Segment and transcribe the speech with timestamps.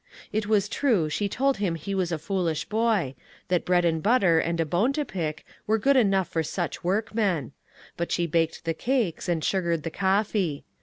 [0.31, 3.13] It was true she told him he was a foolish boy;
[3.49, 7.51] that bread and butter and a bone to pick were good enough for such workmen;
[7.97, 10.63] but she baked the cakes, and sugared the coffee.